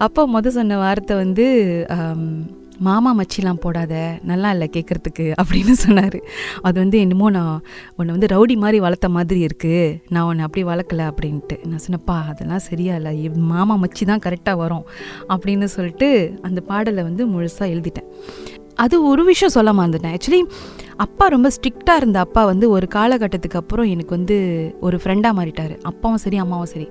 அப்பா 0.07 0.25
முத 0.35 0.53
சொன்ன 0.59 0.79
வார்த்தை 0.85 1.17
வந்து 1.25 1.47
மாமா 2.79 3.11
மச்சிலாம் 3.19 3.61
போடாத 3.65 3.95
நல்லா 4.23 4.51
இல்லை 4.51 4.71
கேட்குறதுக்கு 4.77 5.27
அப்படின்னு 5.43 5.75
சொன்னார். 5.85 6.19
அது 6.63 6.77
வந்து 6.81 6.99
என்னமோ 6.99 7.31
நான் 7.31 7.61
உன்னை 7.97 8.11
வந்து 8.17 8.31
ரவுடி 8.35 8.57
மாதிரி 8.57 8.81
வளர்த்த 8.81 9.09
மாதிரி 9.09 9.47
இருக்குது 9.47 10.01
நான் 10.09 10.25
உன்னை 10.25 10.45
அப்படி 10.45 10.65
வளர்க்கல 10.67 11.05
அப்படின்ட்டு. 11.11 11.59
நான் 11.67 11.85
சொன்னப்பா 11.87 12.17
அதெல்லாம் 12.33 12.59
சரியா 12.59 12.95
இல்லை 12.95 13.23
இவ் 13.23 13.37
மாமா 13.37 13.77
மச்சி 13.77 14.05
தான் 14.05 14.25
கரெக்டாக 14.27 14.57
வரும் 14.57 14.87
அப்படின்னு 15.29 15.65
சொல்லிட்டு 15.65 16.39
அந்த 16.43 16.61
பாடலை 16.61 17.03
வந்து 17.03 17.27
முழுசாக 17.27 17.73
எழுதிட்டேன். 17.75 18.11
அது 18.85 18.97
ஒரு 19.09 19.25
விஷயம் 19.25 19.55
சொல்ல 19.55 19.71
மறந்துட்டேன் 19.73 20.15
ஆக்சுவலி 20.17 20.41
அப்பா 20.97 21.27
ரொம்ப 21.27 21.51
ஸ்ட்ரிக்டாக 21.57 21.97
இருந்த 21.97 22.19
அப்பா 22.19 22.45
வந்து 22.45 22.71
ஒரு 22.71 22.89
காலகட்டத்துக்கு 22.95 23.59
அப்புறம் 23.61 23.87
எனக்கு 23.87 24.17
வந்து 24.17 24.37
ஒரு 24.81 25.01
ஃப்ரெண்டாக 25.05 25.37
மாறிட்டார். 25.39 25.75
அப்பாவும் 25.83 26.23
சரி 26.25 26.37
அம்மாவும் 26.37 26.67
சரி. 26.67 26.89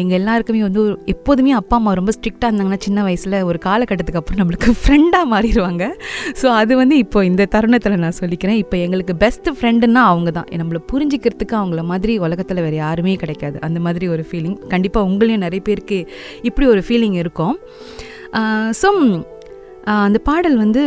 எங்கள் 0.00 0.16
எல்லாருக்குமே 0.18 0.60
வந்து 0.66 0.82
எப்போதுமே 1.12 1.52
அப்பா 1.58 1.74
அம்மா 1.80 1.92
ரொம்ப 1.98 2.12
ஸ்ட்ரிக்டாக 2.16 2.48
இருந்தாங்கன்னா 2.50 2.80
சின்ன 2.86 3.02
வயசில் 3.06 3.36
ஒரு 3.48 3.58
காலகட்டத்துக்கு 3.66 4.20
அப்புறம் 4.20 4.40
நம்மளுக்கு 4.40 4.74
ஃப்ரெண்டாக 4.82 5.26
மாறிடுவாங்க. 5.32 5.84
ஸோ 6.40 6.46
அது 6.60 6.72
வந்து 6.82 6.96
இப்போ 7.04 7.18
இந்த 7.30 7.46
தருணத்தில் 7.54 7.96
நான் 8.04 8.18
சொல்லிக்கிறேன். 8.20 8.58
இப்போ 8.64 8.76
எங்களுக்கு 8.86 9.16
பெஸ்ட் 9.24 9.50
ஃப்ரெண்டுன்னா 9.56 10.02
அவங்க 10.10 10.30
தான் 10.38 10.48
நம்மளை 10.62 10.82
புரிஞ்சிக்கிறதுக்கு 10.92 11.56
அவங்கள 11.60 11.84
மாதிரி 11.92 12.14
உலகத்தில் 12.26 12.62
வேறு 12.66 12.78
யாருமே 12.84 13.14
கிடைக்காது. 13.22 13.58
அந்த 13.68 13.80
மாதிரி 13.86 14.08
ஒரு 14.14 14.24
ஃபீலிங் 14.28 14.58
கண்டிப்பாக 14.74 15.08
உங்களையும் 15.10 15.44
நிறைய 15.46 15.62
பேருக்கு 15.70 15.98
இப்படி 16.50 16.68
ஒரு 16.74 16.82
ஃபீலிங் 16.88 17.18
இருக்கும். 17.24 17.56
ஸோ 18.82 18.90
அந்த 20.06 20.18
பாடல் 20.30 20.56
வந்து 20.64 20.82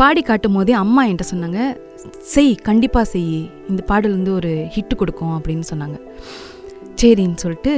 பாடி 0.00 0.20
காட்டும் 0.28 0.56
போதே 0.56 0.74
அம்மா 0.84 1.02
என்கிட்ட 1.06 1.26
சொன்னாங்க 1.32 1.60
செய் 2.32 2.52
கண்டிப்பாக 2.68 3.06
செய். 3.12 3.30
இந்த 3.70 3.82
பாடல் 3.90 4.14
வந்து 4.18 4.32
ஒரு 4.38 4.50
ஹிட்டு 4.74 4.94
கொடுக்கும் 5.00 5.34
அப்படின்னு 5.36 5.66
சொன்னாங்க. 5.70 5.96
சரின்னு 7.02 7.42
சொல்லிட்டு 7.44 7.74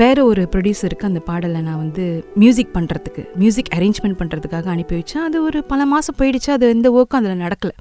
வேறு 0.00 0.20
ஒரு 0.30 0.42
ப்ரொடியூசருக்கு 0.52 1.08
அந்த 1.08 1.20
பாடலை 1.28 1.60
நான் 1.66 1.80
வந்து 1.82 2.04
மியூசிக் 2.42 2.72
பண்ணுறதுக்கு 2.76 3.22
மியூசிக் 3.42 3.70
அரேஞ்ச்மெண்ட் 3.76 4.18
பண்ணுறதுக்காக 4.20 4.66
அனுப்பி 4.74 4.94
வச்சேன். 4.98 5.24
அது 5.28 5.36
ஒரு 5.48 5.58
பல 5.72 5.84
மாதம் 5.92 6.16
போயிடுச்சு 6.20 6.50
அது 6.56 6.70
எந்த 6.76 6.88
ஒர்க்கும் 6.98 7.20
அதில் 7.20 7.42
நடக்கலை. 7.44 7.74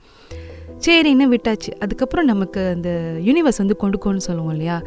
சரின்னு 0.85 1.25
விட்டாச்சு. 1.31 1.71
அதுக்கப்புறம் 1.83 2.27
நமக்கு 2.31 2.61
அந்த 2.75 2.89
யூனிவர்ஸ் 3.27 3.61
வந்து 3.63 3.75
கொடுக்கும்னு 3.83 4.25
சொல்லுவோம் 4.27 4.53
இல்லையா? 4.55 4.77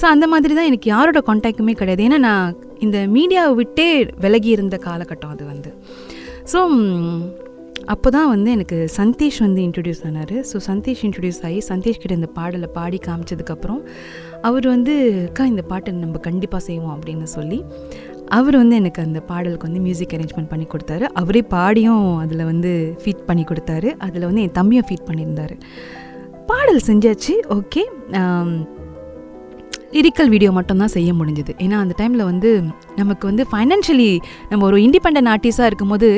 ஸோ 0.00 0.04
அந்த 0.14 0.26
மாதிரி 0.32 0.54
தான் 0.58 0.68
எனக்கு 0.70 0.88
யாரோட 0.94 1.20
காண்டாக்டுமே 1.28 1.74
கிடையாது. 1.80 2.04
ஏன்னா 2.08 2.18
நான் 2.28 2.56
இந்த 2.86 2.98
மீடியாவை 3.16 3.54
விட்டே 3.60 3.88
விலகி 4.24 4.50
இருந்த 4.56 4.78
காலகட்டம் 4.86 5.34
அது 5.36 5.46
வந்து. 5.52 5.72
ஸோ 6.52 6.60
அப்போ 7.92 8.08
தான் 8.16 8.30
வந்து 8.34 8.50
எனக்கு 8.56 8.76
சந்தேஷ் 8.98 9.38
வந்து 9.46 9.60
இன்ட்ரடியூஸ் 9.68 10.04
ஆனார். 10.08 10.36
ஸோ 10.50 10.56
சந்தேஷ் 10.68 11.02
இன்ட்ரடியூஸ் 11.08 11.40
ஆகி 11.48 11.58
சந்தேஷ் 11.72 12.00
கிட்ட 12.02 12.14
இந்த 12.20 12.30
பாடலை 12.38 12.68
பாடி 12.78 12.98
காமிச்சதுக்கப்புறம் 13.08 13.82
அவர் 14.48 14.66
வந்து 14.66 14.94
அக்கா 15.28 15.44
இந்த 15.52 15.62
பாட்டை 15.62 15.92
நம்ம 15.92 16.18
கண்டிப்பாக 16.28 16.62
செய்வோம் 16.64 16.94
அப்படின்னு 16.94 17.26
சொல்லி 17.36 17.58
அவர் 18.38 18.56
வந்து 18.56 18.76
எனக்கு 18.76 19.00
அந்த 19.02 19.20
பாடலுக்கு 19.30 19.66
வந்து 19.66 19.82
மியூசிக் 19.86 20.14
அரேஞ்ச்மெண்ட் 20.16 20.52
பண்ணி 20.52 20.66
கொடுத்தாரு. 20.66 21.06
அவரே 21.20 21.42
பாடியும் 21.54 22.06
அதில் 22.18 22.48
வந்து 22.50 22.70
ஃபீட் 23.02 23.26
பண்ணி 23.26 23.44
கொடுத்தாரு. 23.48 23.90
அதில் 24.06 24.28
வந்து 24.28 24.44
என் 24.46 24.56
தம்பியும் 24.58 24.86
ஃபீட் 24.88 25.08
பண்ணியிருந்தார். 25.08 25.54
பாடல் 26.46 26.86
செஞ்சாச்சு. 26.86 27.34
ஓகே. 27.48 27.82
லிரிக்கல் 29.94 30.30
வீடியோ 30.34 30.50
மட்டும்தான் 30.58 30.92
செய்ய 30.94 31.10
முடிஞ்சுது. 31.20 31.52
ஏன்னா 31.64 31.76
அந்த 31.84 31.94
டைமில் 32.00 32.24
வந்து 32.30 32.50
நமக்கு 33.00 33.24
வந்து 33.30 33.44
ஃபைனான்ஷியலி 33.50 34.10
நம்ம 34.50 34.62
ஒரு 34.70 34.78
இண்டிபெண்ட் 34.86 35.32
ஆர்டிஸ்டாக 35.34 35.70
இருக்கும்போது 35.70 36.08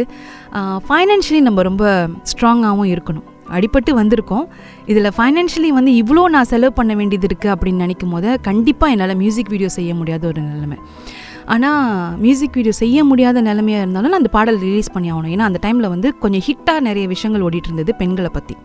ஃபைனான்ஷியலி 0.88 1.40
நம்ம 1.48 1.62
ரொம்ப 1.70 1.84
ஸ்ட்ராங்காகவும் 2.32 2.90
இருக்கணும். 2.94 3.26
அடிபட்டு 3.56 3.90
வந்திருக்கோம். 3.98 4.46
இதில் 4.92 5.12
ஃபைனான்ஷியலி 5.16 5.68
வந்து 5.78 5.92
இவ்வளோ 6.02 6.22
நான் 6.36 6.50
செலவு 6.52 6.72
பண்ண 6.78 6.92
வேண்டியது 7.00 7.26
இருக்குது 7.28 7.52
அப்படின்னு 7.54 7.84
நினைக்கும் 7.86 8.14
போது 8.14 8.30
கண்டிப்பாக 8.48 8.94
என்னால் 8.94 9.14
மியூசிக் 9.22 9.52
வீடியோ 9.54 9.70
செய்ய 9.78 9.92
முடியாத 10.00 10.22
ஒரு 10.32 10.40
நிலைமை. 10.50 10.78
ஆனால் 11.54 12.14
மியூசிக் 12.22 12.56
வீடியோ 12.58 12.74
செய்ய 12.82 13.04
முடியாத 13.10 13.40
நிலைமையாக 13.48 13.84
இருந்தாலும் 13.84 14.12
நான் 14.12 14.20
அந்த 14.22 14.32
பாடல் 14.36 14.58
ரிலீஸ் 14.66 14.94
பண்ணி 14.94 15.08
ஆகணும். 15.12 15.32
ஏன்னா 15.34 15.46
அந்த 15.50 15.58
டைமில் 15.66 15.92
வந்து 15.94 16.08
கொஞ்சம் 16.22 16.44
ஹிட்டாக 16.48 16.80
நிறைய 16.88 17.06
விஷயங்கள் 17.12 17.44
ஓடிட்டு 17.48 17.70
இருந்தது 17.70 17.94
பெண்களை 18.00 18.30
பற்றி 18.36 18.56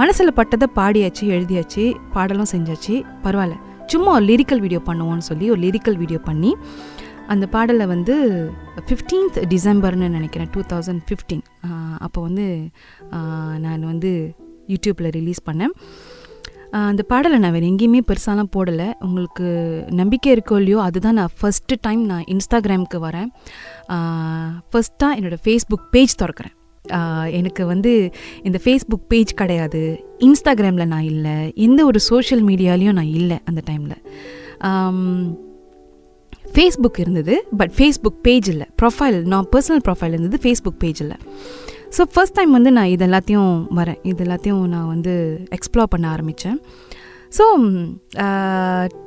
மனசில் 0.00 0.36
பட்டதை 0.38 0.66
பாடியாச்சு 0.78 1.24
எழுதியாச்சு 1.36 1.84
பாடலும் 2.14 2.52
செஞ்சாச்சு. 2.52 2.94
பரவாயில்ல. 3.24 3.56
சும்மா 3.92 4.10
ஒரு 4.18 4.24
லிரிக்கல் 4.30 4.62
வீடியோ 4.64 4.80
பண்ணுவோன்னு 4.88 5.24
சொல்லி 5.30 5.46
ஒரு 5.54 5.60
லிரிக்கல் 5.64 5.98
வீடியோ 6.02 6.20
பண்ணி 6.28 6.50
அந்த 7.32 7.44
பாடலை 7.54 7.84
வந்து 7.92 8.14
ஃபிஃப்டீன்த் 8.88 9.38
டிசம்பர்னு 9.52 10.08
நினைக்கிறேன் 10.16 10.50
டூ 10.54 10.60
தௌசண்ட் 10.72 11.02
ஃபிஃப்டீன் 11.08 11.44
அப்போ 12.06 12.18
வந்து 12.26 12.46
நான் 13.64 13.88
வந்து 13.92 14.10
யூடியூப்பில் 14.72 15.10
ரிலீஸ் 15.18 15.42
பண்ணேன். 15.48 15.74
அந்த 16.90 17.02
பாடலை 17.10 17.36
நான் 17.42 17.54
வேறு 17.56 17.70
எங்கேயுமே 17.72 18.00
பெருசாலாம் 18.10 18.52
போடலை. 18.56 18.88
உங்களுக்கு 19.06 19.46
நம்பிக்கை 20.00 20.30
இருக்கோ 20.36 20.56
இல்லையோ 20.60 20.78
அதுதான் 20.88 21.18
நான் 21.20 21.34
ஃபஸ்ட்டு 21.40 21.80
டைம் 21.86 22.02
நான் 22.12 22.28
இன்ஸ்டாகிராமுக்கு 22.34 23.00
வரேன். 23.08 23.30
ஃபஸ்ட்டாக 24.70 25.16
என்னோடய 25.18 25.40
ஃபேஸ்புக் 25.46 25.86
பேஜ் 25.94 26.14
திறக்கிறேன். 26.22 26.55
எனக்கு 27.38 27.62
வந்து 27.72 27.92
இந்த 28.48 28.58
ஃபேஸ்புக் 28.64 29.06
பேஜ் 29.12 29.32
கிடையாது. 29.40 29.82
இன்ஸ்டாகிராமில் 30.28 30.90
நான் 30.94 31.08
இல்லை. 31.14 31.36
எந்த 31.66 31.80
ஒரு 31.90 32.00
சோஷியல் 32.10 32.44
மீடியாலேயும் 32.50 32.98
நான் 33.00 33.14
இல்லை 33.20 33.38
அந்த 33.50 33.62
டைமில் 33.70 33.98
ஃபேஸ்புக் 36.56 36.98
இருந்தது 37.04 37.34
பட் 37.60 37.72
ஃபேஸ்புக் 37.78 38.20
பேஜ் 38.26 38.48
இல்லை. 38.52 38.66
ப்ரொஃபைல் 38.82 39.16
நான் 39.32 39.48
பர்சனல் 39.54 39.82
ப்ரொஃபைல் 39.86 40.14
இருந்தது 40.16 40.38
ஃபேஸ்புக் 40.44 40.78
பேஜ் 40.84 41.00
இல்லை. 41.04 41.16
ஸோ 41.96 42.04
ஃபஸ்ட் 42.14 42.36
டைம் 42.38 42.52
வந்து 42.56 42.70
நான் 42.76 42.92
இது 42.92 43.04
எல்லாத்தையும் 43.06 43.52
வரேன். 43.78 43.98
இது 44.10 44.22
எல்லாத்தையும் 44.26 44.62
நான் 44.74 44.88
வந்து 44.94 45.14
எக்ஸ்ப்ளோர் 45.56 45.92
பண்ண 45.94 46.06
ஆரம்பித்தேன் 46.14 46.58
ஸோ 47.36 47.44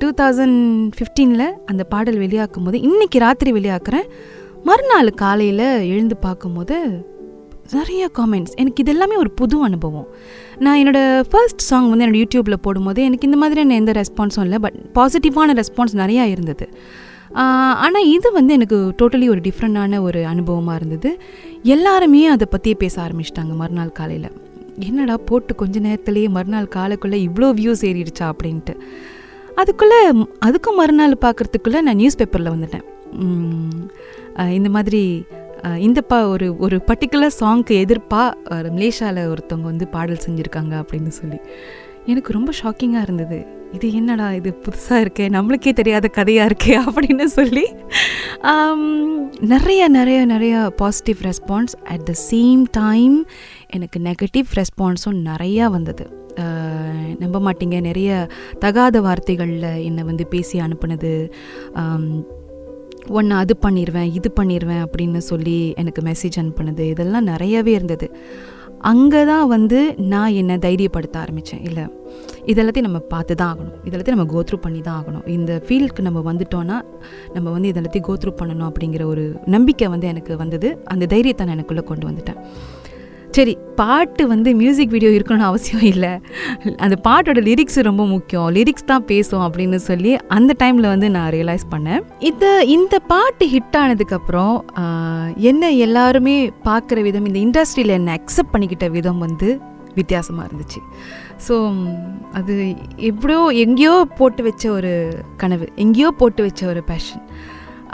டூ 0.00 0.08
தௌசண்ட் 0.20 0.60
ஃபிஃப்டீனில் 0.98 1.46
அந்த 1.70 1.82
பாடல் 1.92 2.18
வெளியாக்கும் 2.24 2.66
போது 2.66 2.78
இன்றைக்கி 2.88 3.18
ராத்திரி 3.26 3.50
வெளியாக்குறேன். 3.58 4.06
மறுநாள் 4.68 5.10
காலையில் 5.22 5.66
எழுந்து 5.92 6.16
பார்க்கும்போது 6.26 6.76
நிறைய 7.76 8.02
காமெண்ட்ஸ் 8.18 8.54
எனக்கு 8.60 8.82
இது 8.82 8.92
எல்லாமே 8.94 9.16
ஒரு 9.22 9.30
புது 9.40 9.56
அனுபவம். 9.66 10.08
நான் 10.64 10.78
என்னோடய 10.80 11.24
ஃபர்ஸ்ட் 11.32 11.62
சாங் 11.68 11.88
வந்து 11.90 12.04
என்னோடய 12.06 12.22
யூடியூப்பில் 12.24 12.62
போடும்போது 12.66 13.00
எனக்கு 13.08 13.28
இந்த 13.28 13.38
மாதிரியான 13.42 13.76
எந்த 13.82 13.92
ரெஸ்பான்ஸும் 14.00 14.44
இல்லை 14.46 14.58
பட் 14.64 14.78
பாசிட்டிவான 14.98 15.54
ரெஸ்பான்ஸ் 15.60 15.94
நிறையா 16.02 16.24
இருந்தது. 16.34 16.66
ஆனால் 17.84 18.08
இது 18.14 18.28
வந்து 18.38 18.52
எனக்கு 18.58 18.78
டோட்டலி 19.00 19.26
ஒரு 19.34 19.40
டிஃப்ரெண்டான 19.46 20.00
ஒரு 20.08 20.20
அனுபவமாக 20.32 20.78
இருந்தது. 20.80 21.10
எல்லாருமே 21.74 22.22
அதை 22.34 22.46
பற்றியே 22.54 22.76
பேச 22.84 22.96
ஆரம்பிச்சிட்டாங்க 23.06 23.54
மறுநாள் 23.62 23.96
காலையில். 24.00 24.30
என்னடா 24.88 25.16
போட்டு 25.28 25.52
கொஞ்ச 25.62 25.76
நேரத்துலேயே 25.86 26.28
மறுநாள் 26.36 26.68
காலைக்குள்ளே 26.76 27.18
இவ்வளோ 27.28 27.48
வியூஸ் 27.60 27.82
ஏறிடுச்சா 27.90 28.26
அப்படின்ட்டு. 28.32 28.74
அதுக்குள்ளே 29.60 30.00
அதுக்கும் 30.46 30.78
மறுநாள் 30.80 31.22
பார்க்குறதுக்குள்ளே 31.24 31.80
நான் 31.86 32.00
நியூஸ் 32.00 32.18
பேப்பரில் 32.20 32.54
வந்துட்டேன் 32.54 32.86
இந்த 34.58 34.68
மாதிரி 34.74 35.02
இந்த 35.86 36.00
பா 36.10 36.18
ஒரு 36.34 36.48
ஒரு 36.64 36.76
பர்டிகுலர் 36.88 37.38
சாங்க்கு 37.40 37.74
எதிர்ப்பாக 37.84 38.68
மலேசியாவில் 38.76 39.30
ஒருத்தவங்க 39.32 39.68
வந்து 39.72 39.88
பாடல் 39.94 40.24
செஞ்சுருக்காங்க 40.26 40.74
அப்படின்னு 40.82 41.12
சொல்லி. 41.20 41.38
எனக்கு 42.06 42.36
ரொம்ப 42.36 42.50
ஷாக்கிங்காக 42.60 43.06
இருந்தது. 43.08 43.38
இது 43.76 43.88
என்னடா 43.98 44.28
இது 44.38 44.50
புதுசாக 44.64 45.02
இருக்கே 45.04 45.26
நம்மளுக்கே 45.34 45.72
தெரியாத 45.80 46.06
கதையாக 46.08 46.50
இருக்கே 46.50 46.74
அப்படின்னு 46.86 47.26
சொல்லி. 47.38 47.64
நிறைய 49.52 49.82
நிறைய 49.98 50.20
நிறைய 50.32 50.54
positive 50.76 51.18
response 51.28 51.74
at 51.92 52.06
the 52.10 52.14
same 52.30 52.62
time 52.78 53.16
எனக்கு 53.76 54.00
நெகட்டிவ் 54.08 54.56
ரெஸ்பான்ஸும் 54.60 55.20
நிறையா 55.30 55.66
வந்தது. 55.76 56.06
நம்ப 57.22 57.38
மாட்டீங்க 57.46 57.76
நிறைய 57.80 58.10
தகாத 58.58 59.00
வார்த்தைகளில் 59.00 59.70
என்னை 59.88 60.02
வந்து 60.10 60.24
பேசி 60.34 60.56
அனுப்புனது. 60.66 61.12
ஒன்று 63.18 63.34
அது 63.42 63.54
பண்ணிடுவேன் 63.64 64.08
இது 64.18 64.28
பண்ணிடுவேன் 64.38 64.82
அப்படின்னு 64.84 65.20
சொல்லி 65.30 65.58
எனக்கு 65.82 66.02
மெசேஜ் 66.08 66.40
அனுப்புனது. 66.42 66.84
இதெல்லாம் 66.94 67.28
நிறையவே 67.32 67.72
இருந்தது. 67.78 68.08
அங்கே 68.90 69.20
தான் 69.30 69.46
வந்து 69.54 69.78
நான் 70.12 70.36
என்னை 70.40 70.54
தைரியப்படுத்த 70.66 71.16
ஆரம்பித்தேன் 71.22 71.64
இல்லை 71.68 71.84
இதெல்லாத்தையும் 72.50 72.88
நம்ம 72.88 73.00
பார்த்து 73.12 73.34
தான் 73.40 73.50
ஆகணும். 73.52 73.74
இதெல்லாத்தையும் 73.88 74.16
நம்ம 74.16 74.28
கோத்ரூ 74.34 74.58
பண்ணி 74.66 74.80
தான் 74.86 74.98
ஆகணும். 75.00 75.24
இந்த 75.36 75.52
ஃபீல்டுக்கு 75.66 76.06
நம்ம 76.08 76.20
வந்துட்டோன்னா 76.30 76.76
நம்ம 77.34 77.46
வந்து 77.56 77.70
இதெல்லாத்தையும் 77.72 78.08
கோத்ரூ 78.10 78.32
பண்ணணும் 78.40 78.68
அப்படிங்கிற 78.70 79.04
ஒரு 79.12 79.24
நம்பிக்கை 79.56 79.88
வந்து 79.94 80.08
எனக்கு 80.12 80.34
வந்தது. 80.42 80.70
அந்த 80.94 81.08
தைரியத்தை 81.14 81.46
நான் 81.46 81.56
எனக்குள்ளே 81.56 81.84
கொண்டு 81.90 82.08
வந்துட்டேன். 82.10 82.40
சரி 83.36 83.52
பாட்டு 83.80 84.22
வந்து 84.32 84.50
மியூசிக் 84.60 84.92
வீடியோ 84.94 85.10
இருக்கணும்னு 85.16 85.46
அவசியம் 85.48 85.84
இல்லை. 85.90 86.10
அந்த 86.84 86.96
பாட்டோட 87.06 87.40
லிரிக்ஸ் 87.48 87.78
ரொம்ப 87.88 88.04
முக்கியம். 88.14 88.48
லிரிக்ஸ் 88.56 88.88
தான் 88.90 89.04
பேசும் 89.10 89.44
அப்படின்னு 89.46 89.78
சொல்லி 89.88 90.12
அந்த 90.36 90.54
டைமில் 90.62 90.88
வந்து 90.92 91.08
நான் 91.16 91.30
ரியலைஸ் 91.36 91.64
பண்ணேன். 91.74 92.02
இந்த 92.30 92.46
இந்த 92.76 92.98
பாட்டு 93.12 93.46
ஹிட் 93.54 93.78
ஆனதுக்கப்புறம் 93.82 94.56
என்ன 95.50 95.70
எல்லாருமே 95.86 96.36
பார்க்குற 96.68 97.04
விதம் 97.08 97.28
இந்த 97.30 97.40
இண்டஸ்ட்ரியில் 97.46 97.96
என்னை 97.98 98.14
அக்செப்ட் 98.20 98.52
பண்ணிக்கிட்ட 98.54 98.88
விதம் 98.96 99.22
வந்து 99.26 99.50
வித்தியாசமாக 100.00 100.48
இருந்துச்சு. 100.48 100.80
ஸோ 101.46 101.54
அது 102.40 102.54
எப்படியோ 103.10 103.40
எங்கேயோ 103.64 103.94
போட்டு 104.18 104.42
வச்ச 104.48 104.64
ஒரு 104.78 104.92
கனவு 105.42 105.68
எங்கேயோ 105.84 106.10
போட்டு 106.20 106.42
வச்ச 106.48 106.60
ஒரு 106.72 106.82
பேஷன் 106.90 107.24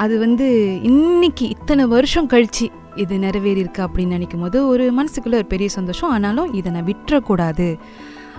அது 0.05 0.15
வந்து 0.25 0.47
இன்னைக்கு 0.91 1.45
இத்தனை 1.55 1.85
வருஷம் 1.95 2.31
கழித்து 2.33 2.67
இது 2.97 3.19
நிறைவேறியிருக்கு 3.19 3.81
அப்படின்னு 3.87 4.15
நினைக்கும் 4.17 4.41
போது 4.41 4.67
ஒரு 4.69 4.85
மனசுக்குள்ளே 4.99 5.35
ஒரு 5.35 5.47
பெரிய 5.47 5.69
சந்தோஷம். 5.69 6.11
ஆனாலும் 6.11 6.53
இதை 6.53 6.73
நான் 6.73 6.85
விட்டுறக்கூடாது 6.85 7.69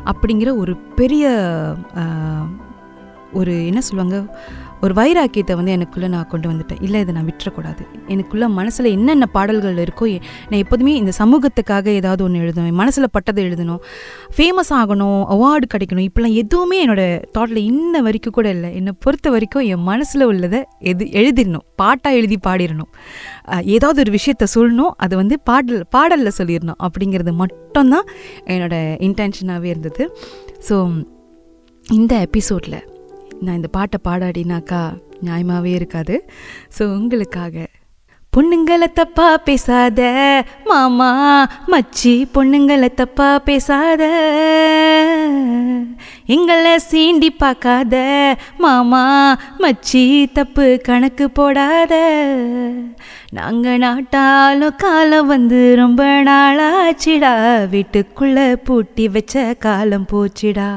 அப்படிங்கிற 0.05 0.55
ஒரு 0.55 0.75
பெரிய 0.99 1.25
ஒரு 3.33 3.65
என்ன 3.65 3.81
சொல்லுவாங்க 3.81 4.17
ஒரு 4.83 4.93
வைராக்கியத்தை 4.99 5.53
வந்து 5.59 5.73
எனக்குள்ளே 5.77 6.07
நான் 6.13 6.27
கொண்டு 6.31 6.47
வந்துட்டேன். 6.49 6.81
இல்லை 6.85 6.99
இதை 7.03 7.13
நான் 7.17 7.27
விட்டுறக்கூடாது. 7.29 7.83
எனக்குள்ளே 8.13 8.47
மனசில் 8.59 8.87
என்னென்ன 8.95 9.25
பாடல்கள் 9.35 9.77
இருக்கோ 9.85 10.07
நான் 10.49 10.61
எப்போதுமே 10.63 10.93
இந்த 11.01 11.11
சமூகத்துக்காக 11.21 11.87
ஏதாவது 11.99 12.23
ஒன்று 12.25 12.43
எழுதணும் 12.45 12.69
என் 12.71 12.79
மனசில் 12.81 13.07
பட்டதை 13.15 13.41
எழுதணும். 13.47 13.81
ஃபேமஸ் 14.37 14.71
ஆகணும் 14.79 15.21
அவார்டு 15.35 15.67
கிடைக்கணும். 15.73 16.05
இப்போலாம் 16.09 16.35
எதுவுமே 16.43 16.77
என்னோடய 16.85 17.21
தாட்டில் 17.37 17.61
இன்ன 17.71 18.01
வரைக்கும் 18.07 18.35
கூட 18.37 18.49
இல்லை. 18.55 18.69
என்னை 18.75 18.93
பொறுத்த 19.05 19.29
வரைக்கும் 19.35 19.65
என் 19.73 19.85
மனசில் 19.91 20.25
உள்ளதை 20.31 20.61
எது 20.91 21.05
எழுதிடணும். 21.21 21.65
பாட்டாக 21.75 22.19
எழுதி 22.19 22.39
பாடிடணும். 22.47 22.91
ஏதாவது 23.75 23.99
ஒரு 24.05 24.13
விஷயத்த 24.17 24.47
சொல்லணும். 24.55 24.93
அது 25.05 25.15
வந்து 25.21 25.37
பாடல் 25.49 25.81
பாடலில் 25.95 26.37
சொல்லிடணும். 26.39 26.79
அப்படிங்கிறது 26.87 27.33
மட்டும்தான் 27.43 28.07
என்னோடய 28.53 28.99
இன்டென்ஷனாகவே 29.07 29.69
இருந்தது. 29.73 30.05
ஸோ 30.69 30.77
இந்த 31.97 32.13
எபிசோடில் 32.27 32.79
நான் 33.41 33.55
இந்த 33.55 33.67
பாட்டை 33.67 33.99
பாடாடினாக்கா 34.03 34.81
நியாயமாகவே 35.25 35.73
இருக்காது. 35.79 36.29
ஸோ 36.77 36.83
உங்களுக்காக. 36.83 37.65
பொண்ணுங்களை 38.37 38.87
தப்பா 38.93 39.37
பேசாத 39.37 40.01
மாமா 40.65 41.09
மச்சி 41.67 42.13
பொண்ணுங்களை 42.33 42.89
தப்பா 42.93 43.39
பேசாத. 43.39 44.03
எங்களை 46.25 46.73
சீண்டி 46.91 47.29
பார்க்காத 47.37 47.95
மாமா 48.57 49.03
மச்சி 49.59 50.03
தப்பு 50.31 50.79
கணக்கு 50.83 51.29
போடாத. 51.29 51.95
நாங்கள் 53.31 53.77
நாட்டாலும் 53.77 54.75
காலம் 54.77 55.27
வந்து 55.27 55.75
ரொம்ப 55.75 56.03
நாளாச்சிடா. 56.03 57.69
வீட்டுக்குள்ளே 57.69 58.55
பூட்டி 58.55 59.07
வச்ச 59.07 59.55
காலம் 59.59 60.05
போச்சுடா. 60.11 60.69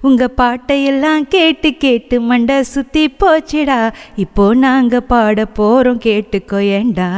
உங்கள் 0.00 0.34
பாட்டையெல்லாம் 0.36 1.28
கேட்டு 1.28 1.74
கேட்டு 1.74 2.20
மண்டை 2.20 2.62
சுத்தி 2.62 3.08
போச்சுடா. 3.08 3.92
இப்போ 4.16 4.54
நாங்கள் 4.54 5.02
பாட 5.02 5.44
போகிறோம் 5.44 6.00
கேட்டுக்கோ 6.04 6.60
ஏண்டா. 6.60 7.08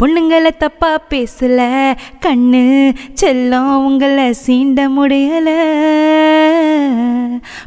பொண்ணுங்களை 0.00 0.56
தப்பா 0.56 1.00
பேசல. 1.10 1.92
கண்ணு 2.20 2.94
செல்லம் 3.20 3.74
உங்களை 3.74 4.34
சீண்ட 4.46 4.88
முடியலை. 4.98 5.60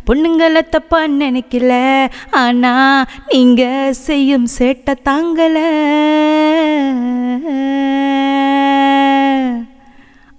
பொண்ணுங்களை 0.08 0.70
தப்பா 0.70 1.04
நினைக்கல. 1.04 2.06
ஆனா 2.32 3.06
நீங்க 3.28 3.90
செய்யும் 3.92 4.48
சேட்டை 4.58 4.94
தாங்கலை. 5.06 6.04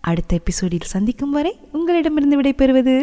அடுத்த 0.01 0.35
எபிசோடில் 0.35 0.91
சந்திக்கும் 0.91 1.31
வரை 1.31 1.51
உங்களிடமிருந்து 1.71 2.41
விடைபெறுவது 2.41 2.95